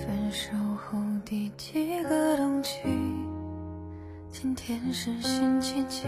[0.00, 2.70] 分手后第几个冬季，
[4.30, 6.06] 今天是星期几？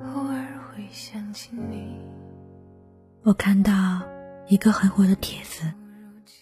[0.00, 1.96] 偶尔会想起你。
[3.22, 4.02] 我看到
[4.48, 5.72] 一个很火的帖子，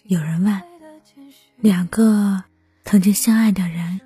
[0.03, 0.61] 有人问：
[1.57, 2.43] 两个
[2.83, 4.01] 曾经相爱的人，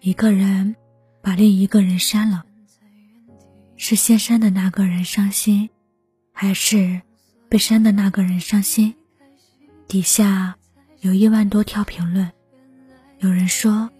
[0.00, 0.76] 一个人
[1.22, 2.44] 把另一个人删了，
[3.76, 5.70] 是先删的那个人伤心，
[6.32, 7.00] 还是
[7.48, 8.94] 被删的那个人伤心？
[9.88, 10.56] 底下
[11.04, 12.32] 有一万多条评论，
[13.18, 13.90] 有人说，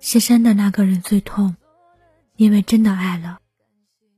[0.00, 1.54] 先删的那个人最痛，
[2.34, 3.38] 因为真的爱了，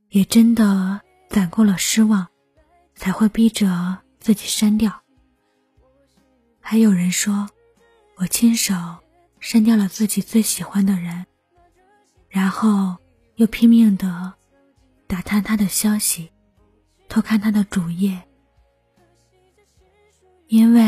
[0.09, 2.27] 也真的攒够了失望。
[2.95, 5.01] 才会逼着自己删掉。
[6.59, 7.49] 还有人说，
[8.15, 8.73] 我亲手
[9.39, 11.25] 删掉了自己最喜欢的人，
[12.29, 12.97] 然后
[13.35, 14.33] 又拼命的
[15.07, 16.31] 打探他的消息，
[17.09, 18.21] 偷看他的主页，
[20.47, 20.81] 因为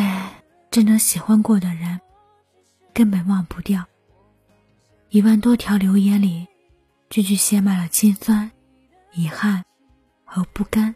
[0.76, 2.02] 真正喜欢过的人
[2.94, 3.86] 根本忘不掉。
[5.08, 6.46] 一万多条留言里，
[7.10, 8.52] 句句写满了心酸、
[9.14, 9.64] 遗憾
[10.26, 10.94] 和不甘。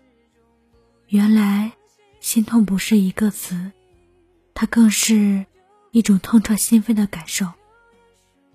[1.07, 1.71] 原来，
[2.19, 3.71] 心痛不是一个词，
[4.53, 5.45] 它更是
[5.91, 7.49] 一种痛彻心扉的感受。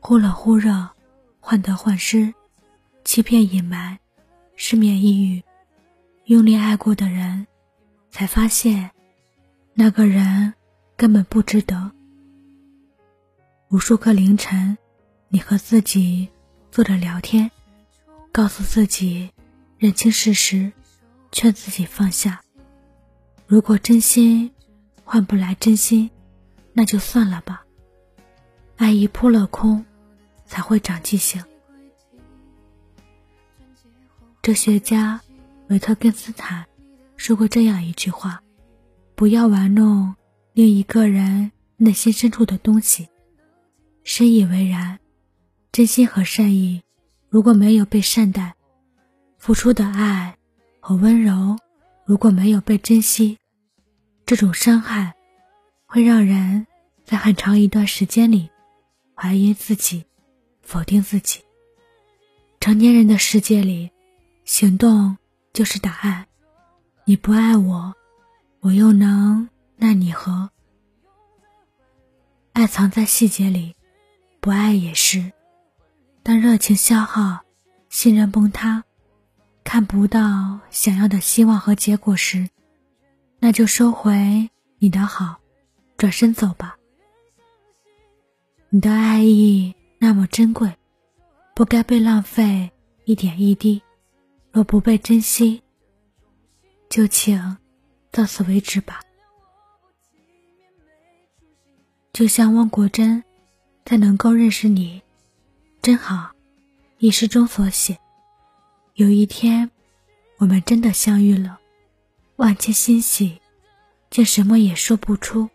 [0.01, 0.91] 忽冷忽热，
[1.41, 2.35] 患得患失，
[3.03, 3.99] 欺骗隐瞒，
[4.57, 5.43] 失眠抑郁。
[6.27, 7.47] 用力爱过的人，
[8.11, 8.91] 才发现
[9.73, 10.53] 那个人
[10.97, 11.91] 根本不值得。
[13.71, 14.77] 无数个凌晨，
[15.29, 16.29] 你和自己
[16.71, 17.51] 坐着聊天，
[18.31, 19.31] 告诉自己
[19.79, 20.73] 认清事实，
[21.33, 22.41] 劝自己放下。
[23.47, 24.51] 如果真心
[25.05, 26.09] 换不来真心，
[26.73, 27.65] 那就算了吧。
[28.77, 29.85] 爱一扑了空，
[30.47, 31.43] 才会长记性。
[34.43, 35.21] 哲学家
[35.69, 36.67] 维特根斯坦
[37.17, 38.43] 说过这样一句话
[39.15, 40.15] ：“不要玩弄
[40.55, 43.09] 另一个人内心深处的东西。”
[44.03, 44.99] 深以为然。
[45.73, 46.83] 真心和善意
[47.29, 48.55] 如果没有被善待，
[49.39, 50.39] 付出的爱
[50.79, 51.59] 和温柔
[52.05, 53.39] 如果没有被珍惜。
[54.25, 55.15] 这种伤害
[55.85, 56.69] 会让人
[57.05, 58.51] 在很长一段时间里
[59.17, 60.05] 怀疑自己、
[60.63, 61.41] 否定自己。
[62.61, 63.91] 成年人的世界里，
[64.45, 65.19] 行动
[65.53, 66.27] 就是答案。
[67.05, 67.93] 你不爱我，
[68.61, 70.51] 我又能奈你何？
[72.65, 73.77] 爱藏在细节里，
[74.41, 75.33] 不爱也是。
[76.23, 77.41] 当热情消耗，
[77.91, 78.83] 信任崩塌，
[79.63, 82.49] 看不到想要的希望和结果时，
[83.39, 84.49] 那就收回
[84.79, 85.37] 你的好，
[85.99, 86.79] 转身走吧。
[88.71, 90.75] 你的爱意那么珍贵，
[91.55, 92.71] 不该被浪费
[93.05, 93.83] 一点一滴。
[94.53, 95.63] 若不被珍惜，
[96.89, 97.59] 就请
[98.11, 99.03] 到此为止吧。
[102.15, 103.25] 就像汪国真
[103.85, 105.03] 在《能够认识你，
[105.83, 106.15] 真好》
[106.99, 107.99] 一诗中所写：
[108.95, 109.69] 有一天，
[110.39, 111.59] 我们真的相遇了。
[112.37, 113.41] 万千欣喜，
[114.11, 115.51] 竟什么也说不出，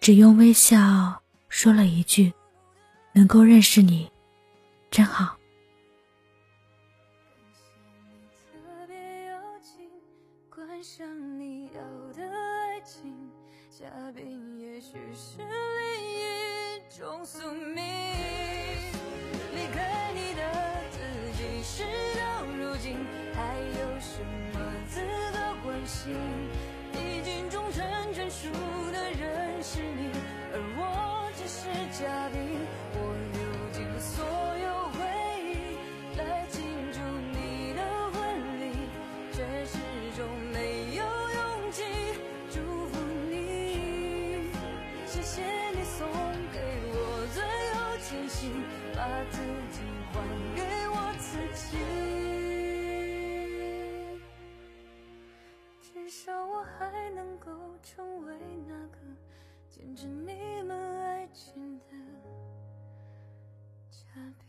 [0.00, 2.32] 只用微笑说了一句
[3.14, 4.10] ：“能够认识你，
[4.90, 5.36] 真好。”
[10.82, 11.06] 上
[11.38, 11.82] 你要
[12.14, 13.14] 的爱情
[13.80, 15.48] 嘉宾也许是另
[16.04, 17.82] 一种宿命，
[19.54, 20.42] 离开你的
[20.90, 20.98] 自
[21.38, 21.82] 己，事
[22.14, 22.98] 到如今
[23.32, 25.00] 还有什么资
[25.32, 26.14] 格关心？
[26.92, 27.82] 已经终成
[28.12, 28.50] 眷属
[28.92, 30.39] 的人是你。
[49.00, 49.40] 把自
[49.70, 49.80] 己
[50.12, 50.20] 还
[50.54, 51.78] 给我自己
[55.80, 57.50] 至少我还能够
[57.82, 58.36] 成为
[58.68, 58.98] 那个
[59.70, 61.96] 见证你们爱情的
[63.90, 63.98] 嘉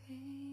[0.05, 0.50] 宾。